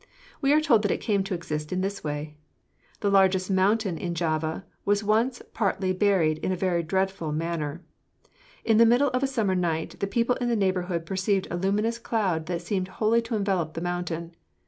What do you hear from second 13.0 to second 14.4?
to envelop the mountain.